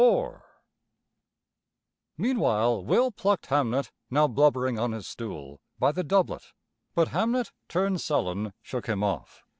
IV 0.03 0.39
Meanwhile 2.17 2.83
Will 2.85 3.11
plucked 3.11 3.45
Hamnet 3.49 3.91
now 4.09 4.27
blubbering 4.27 4.79
on 4.79 4.93
his 4.93 5.05
stool, 5.07 5.61
by 5.77 5.91
the 5.91 6.03
doublet. 6.03 6.53
But 6.95 7.09
Hamnet, 7.09 7.51
turned 7.69 8.01
sullen, 8.01 8.53
shook 8.63 8.87
him 8.87 9.03
off. 9.03 9.43